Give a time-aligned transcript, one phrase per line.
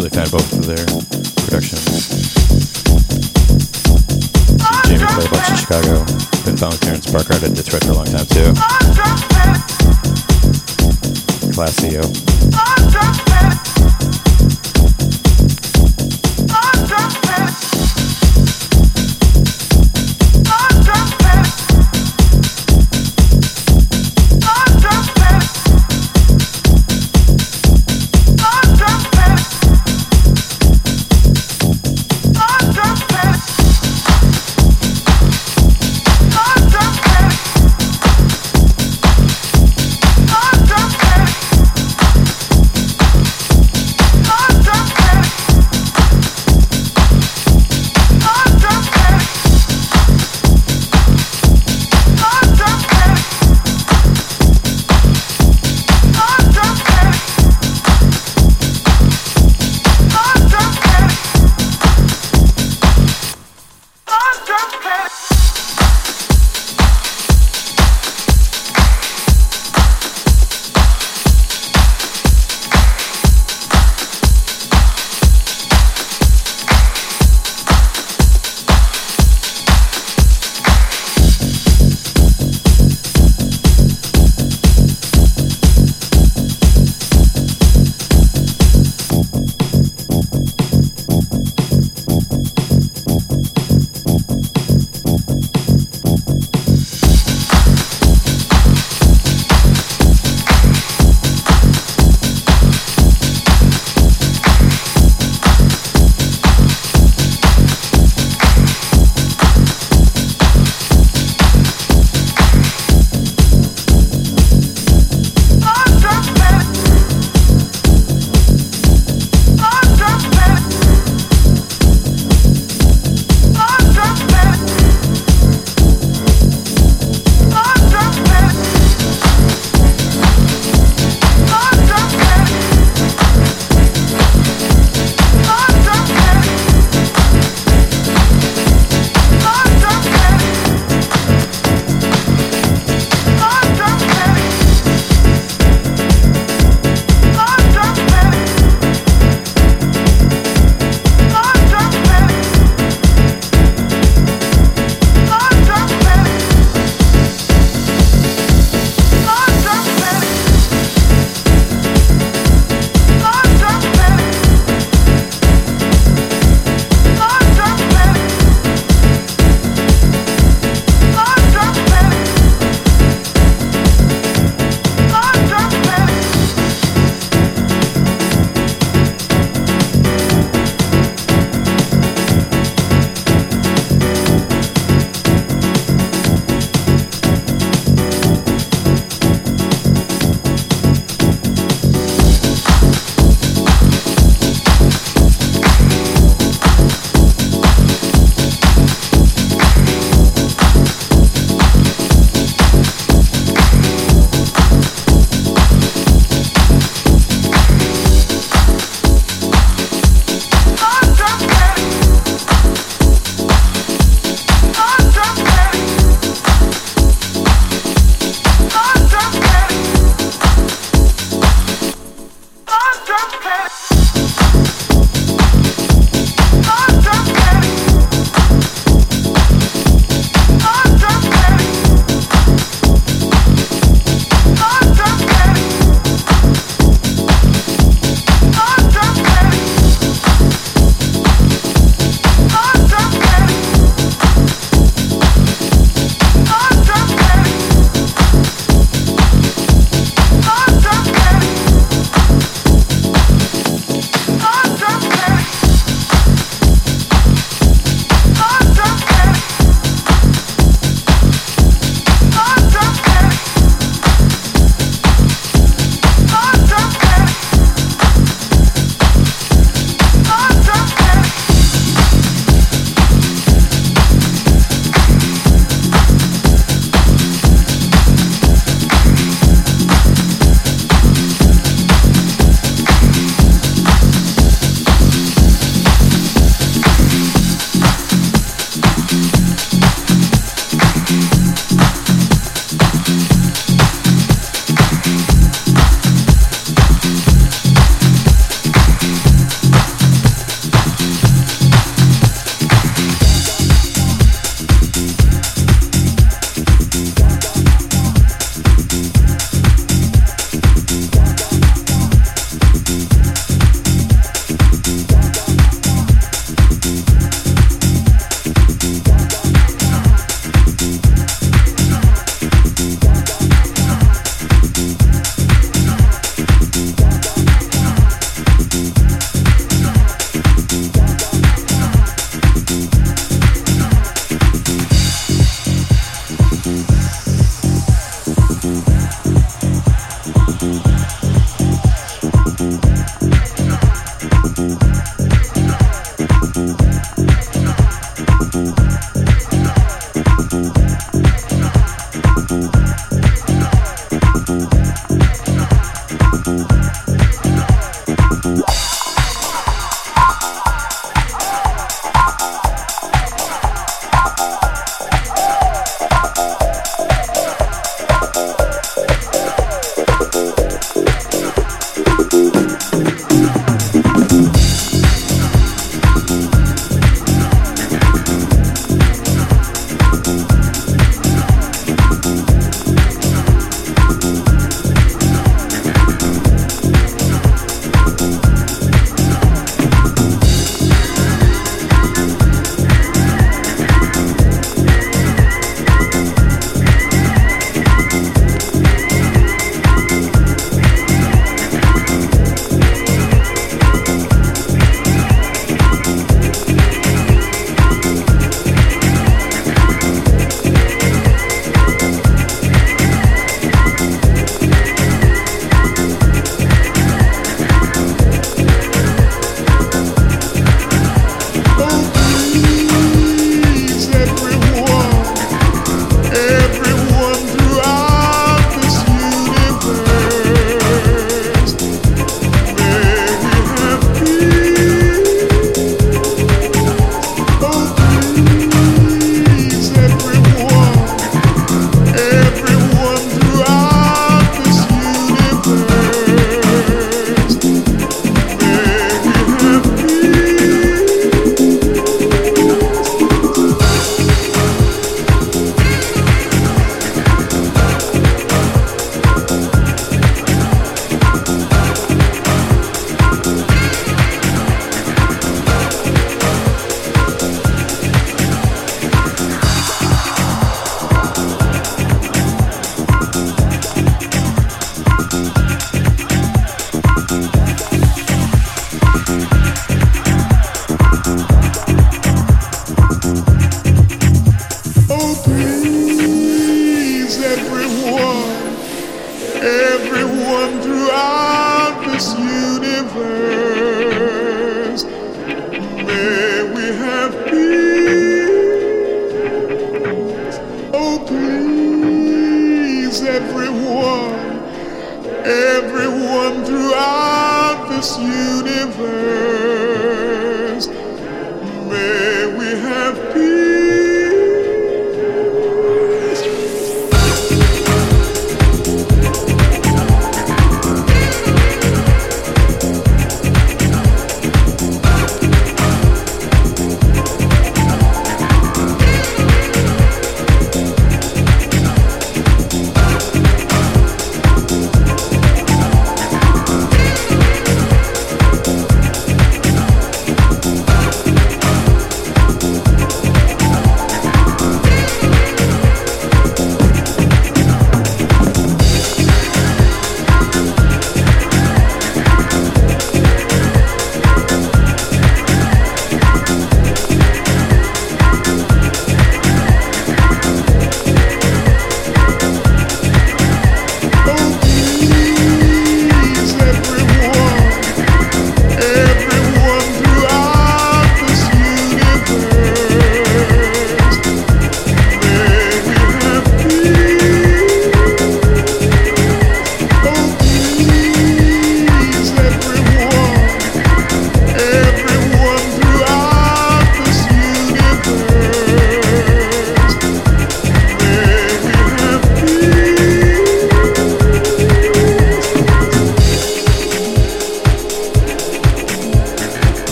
[0.00, 0.86] really fan both of their
[1.44, 2.08] productions.
[4.86, 6.04] Jamie play a bunch in Chicago.
[6.44, 8.54] Been with Karen Sparkart at Detroit for a long time too.
[11.52, 13.29] Classy,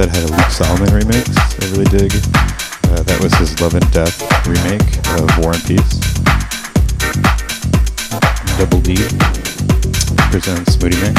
[0.00, 1.28] that, had a Luke Solomon remix
[1.60, 2.10] I really dig.
[2.88, 6.00] Uh, that was his Love and Death remake of War and Peace.
[8.56, 8.96] Double D
[10.30, 11.18] presents Moodymanc.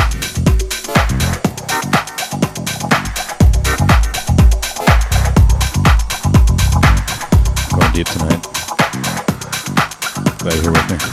[8.01, 8.41] Tonight.
[10.39, 11.10] Glad you're with me.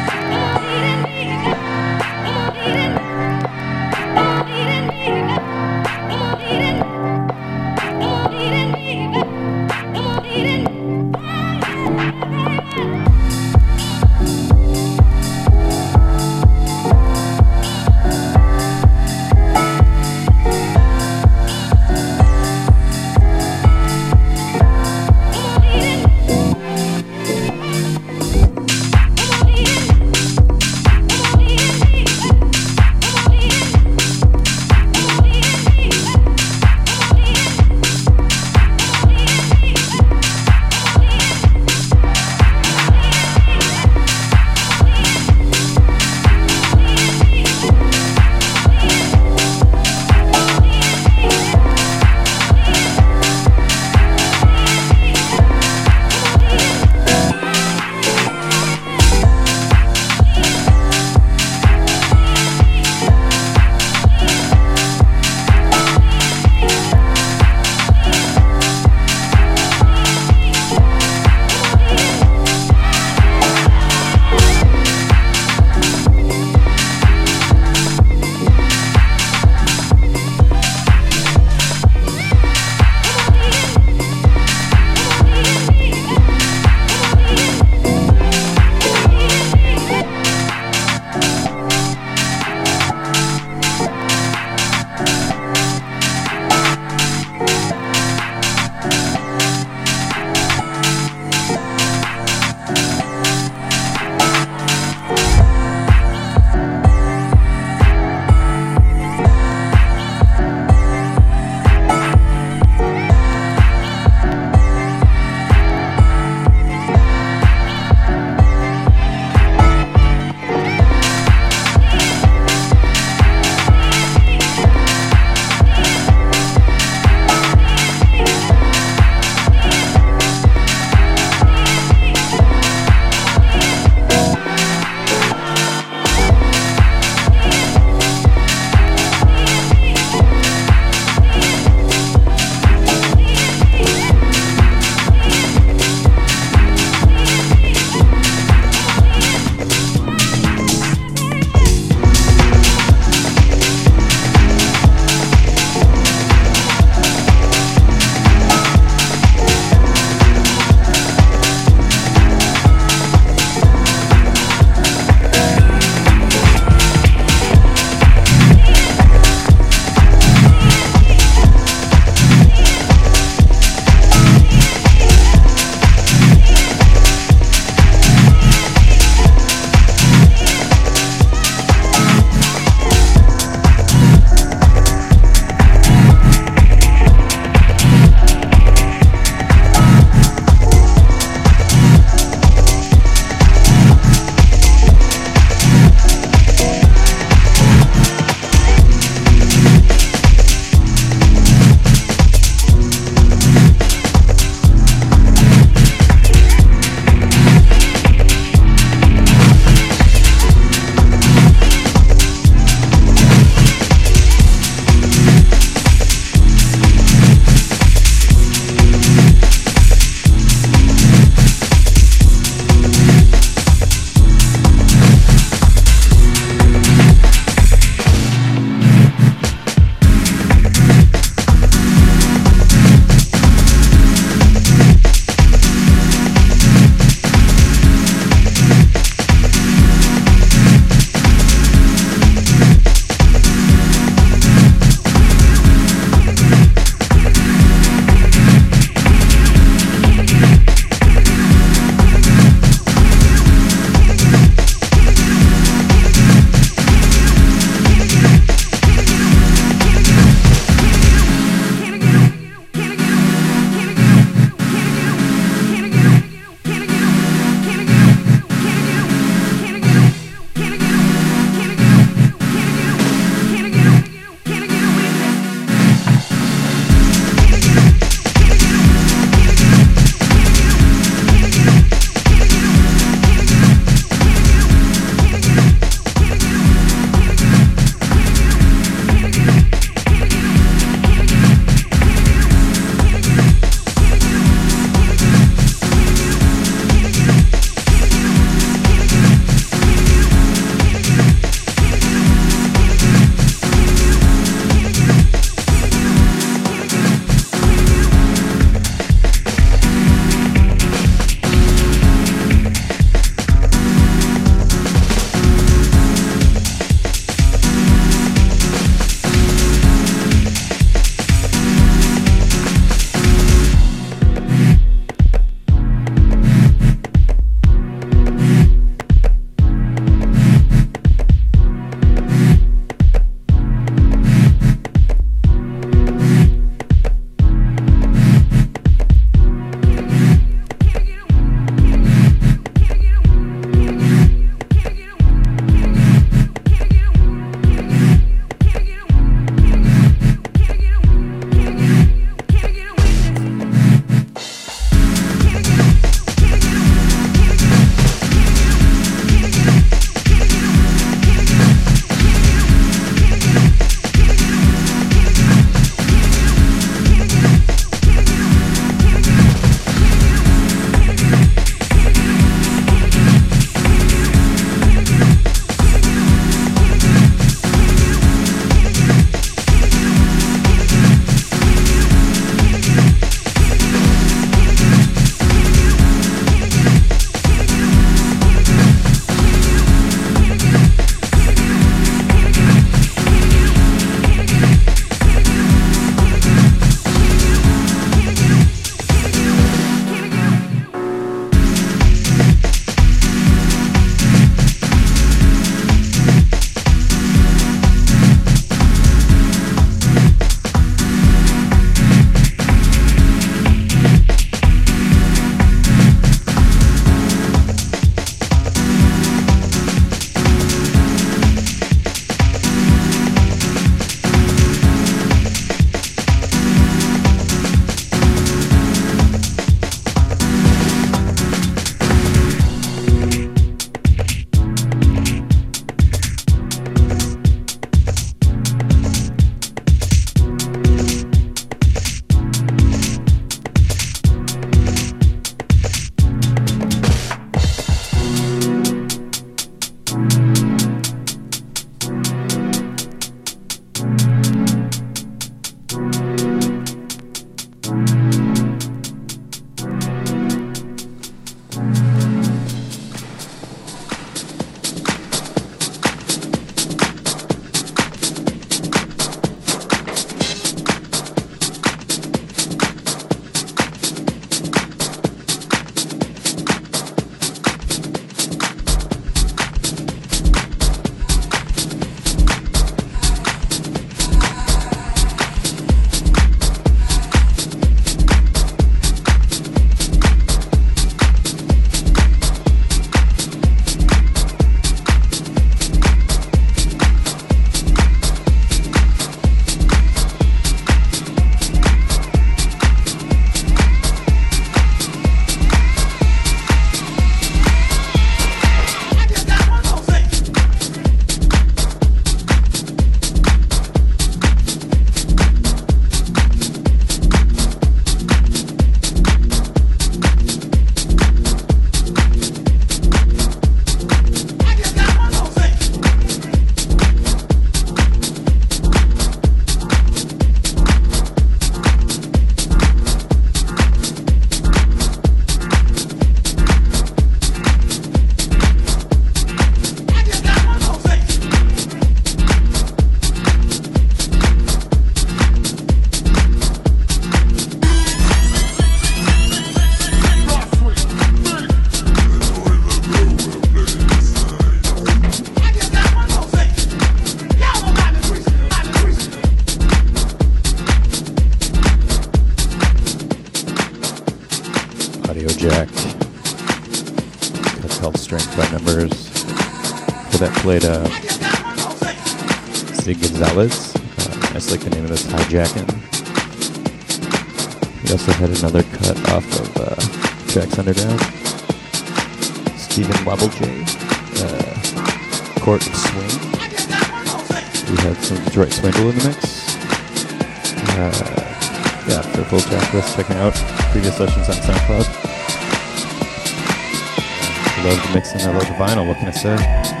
[599.43, 600.00] Vinyl,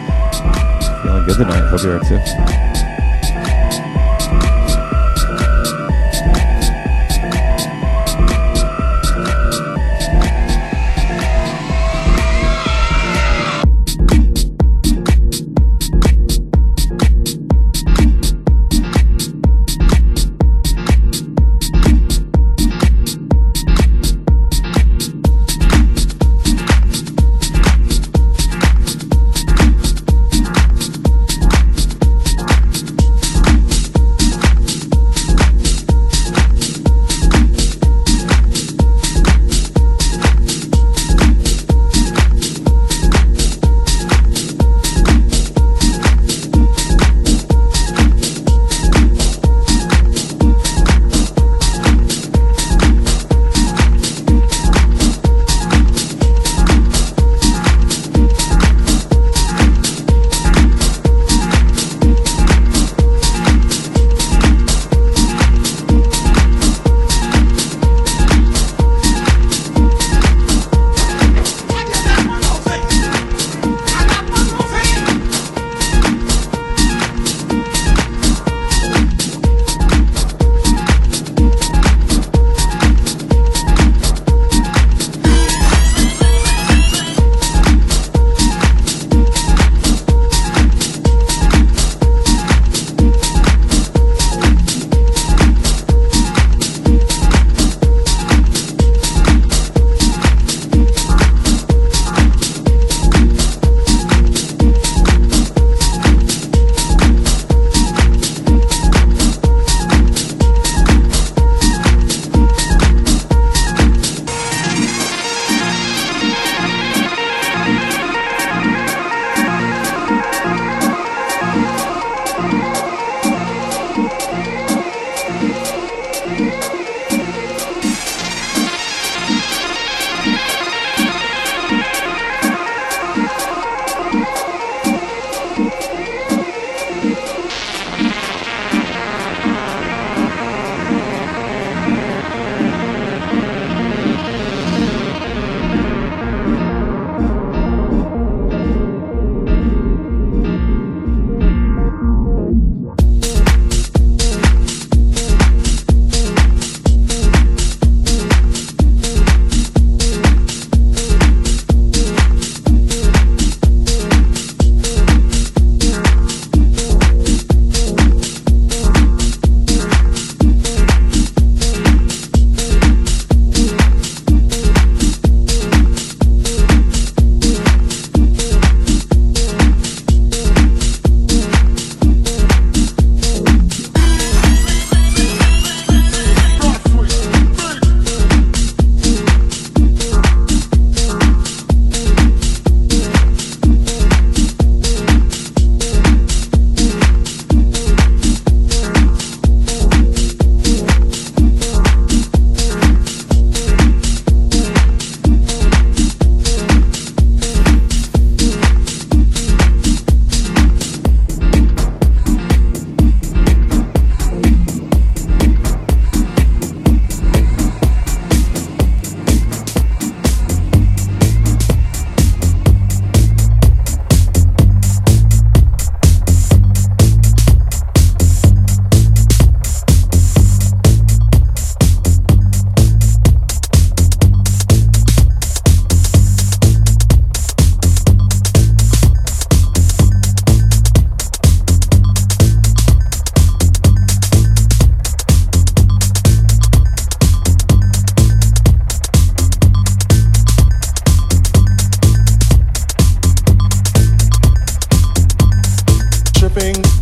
[256.53, 257.00] surfing.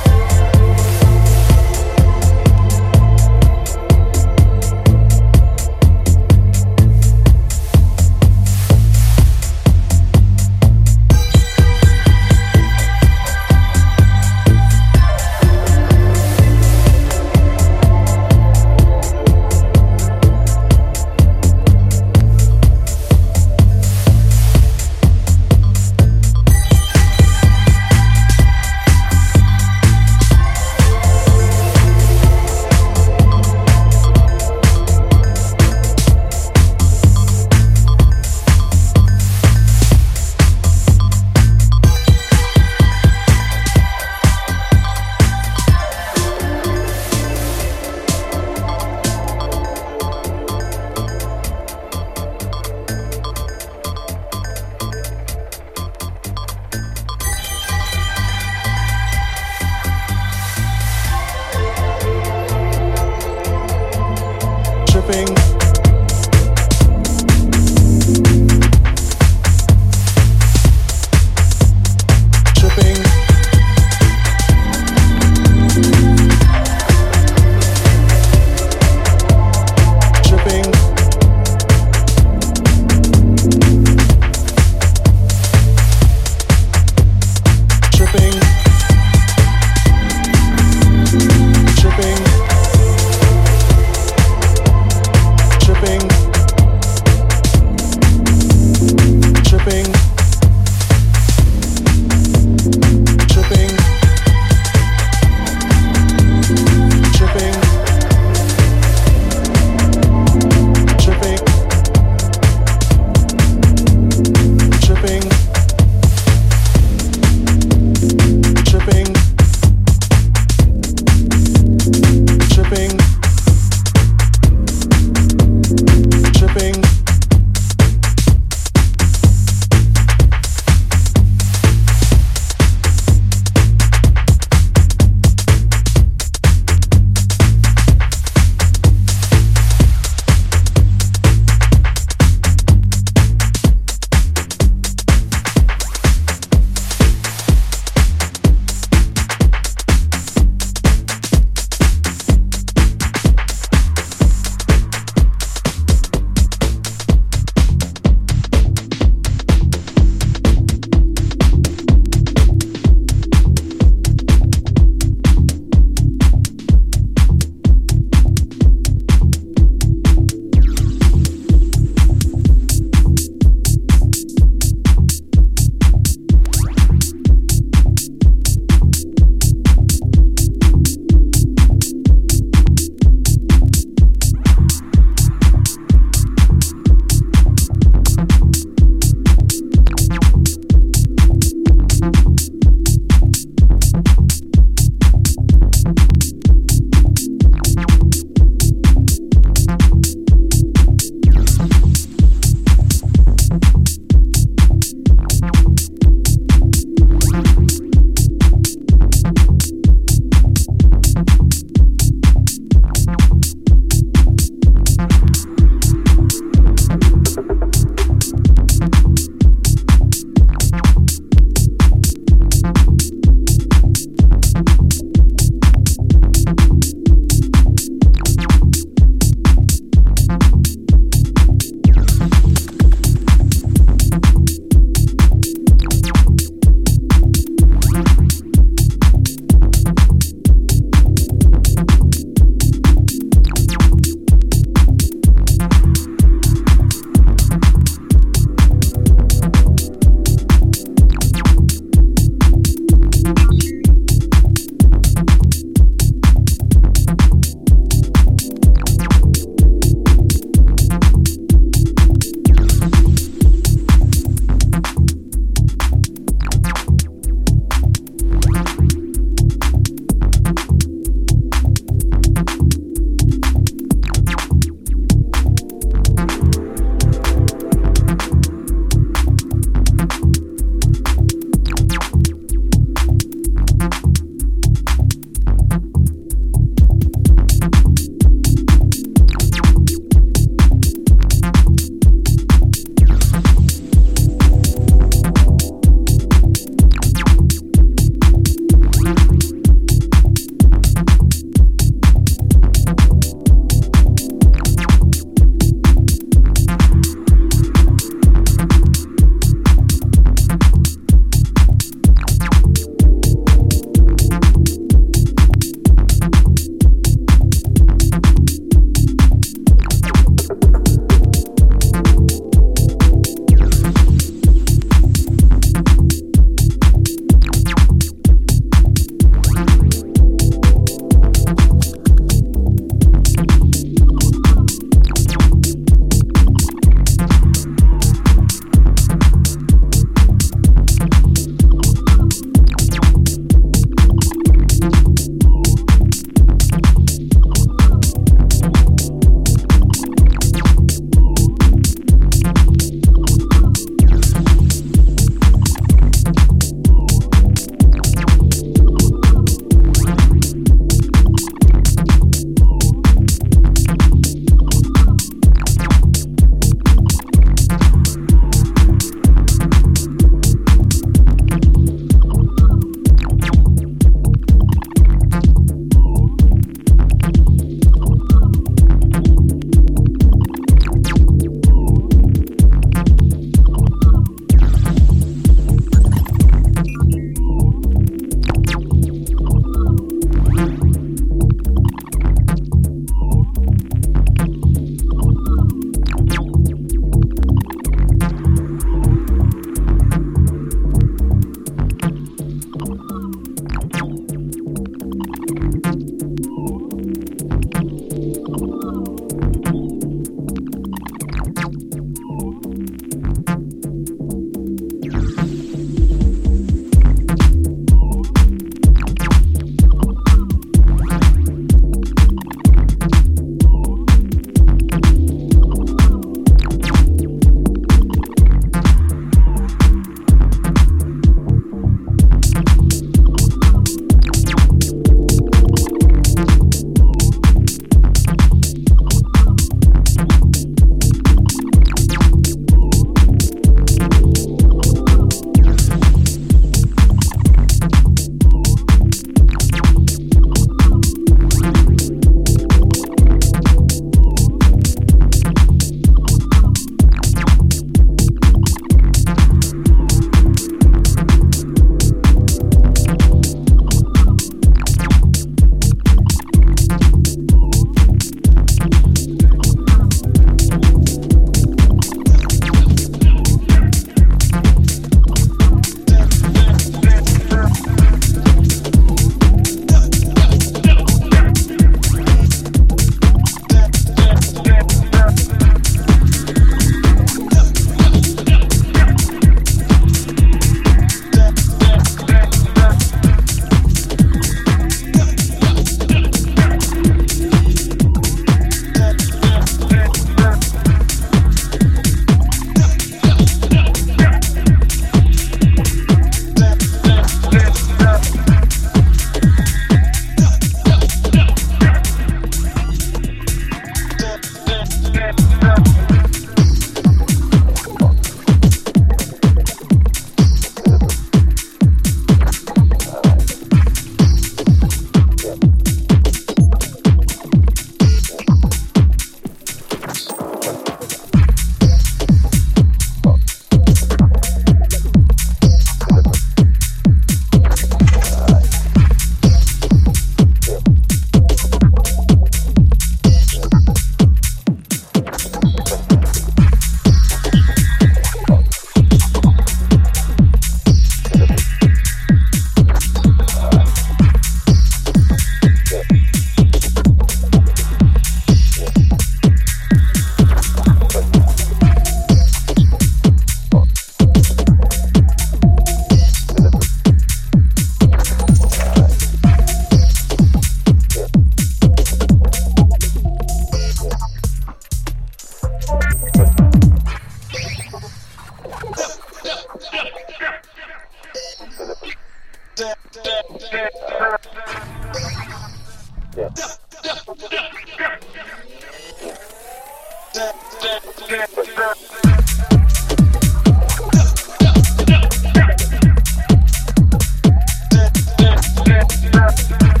[599.69, 600.00] back.